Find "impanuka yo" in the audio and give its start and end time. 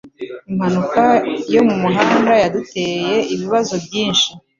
0.49-1.61